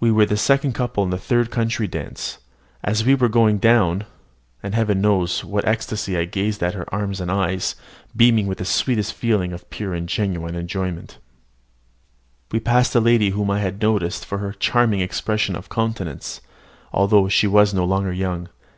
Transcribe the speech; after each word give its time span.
We 0.00 0.10
were 0.10 0.24
the 0.24 0.38
second 0.38 0.72
couple 0.72 1.04
in 1.04 1.10
the 1.10 1.18
third 1.18 1.50
country 1.50 1.86
dance. 1.86 2.38
As 2.82 3.04
we 3.04 3.14
were 3.14 3.28
going 3.28 3.58
down 3.58 4.06
(and 4.62 4.74
Heaven 4.74 5.02
knows 5.02 5.44
with 5.44 5.52
what 5.52 5.68
ecstasy 5.68 6.16
I 6.16 6.24
gazed 6.24 6.62
at 6.62 6.72
her 6.72 6.86
arms 6.88 7.20
and 7.20 7.30
eyes, 7.30 7.74
beaming 8.16 8.46
with 8.46 8.56
the 8.56 8.64
sweetest 8.64 9.12
feeling 9.12 9.52
of 9.52 9.68
pure 9.68 9.92
and 9.92 10.08
genuine 10.08 10.54
enjoyment), 10.54 11.18
we 12.50 12.60
passed 12.60 12.94
a 12.94 12.98
lady 13.00 13.28
whom 13.28 13.50
I 13.50 13.58
had 13.60 13.82
noticed 13.82 14.24
for 14.24 14.38
her 14.38 14.52
charming 14.54 15.00
expression 15.00 15.54
of 15.54 15.68
countenance; 15.68 16.40
although 16.90 17.28
she 17.28 17.46
was 17.46 17.74
no 17.74 17.84
longer 17.84 18.10
young. 18.14 18.48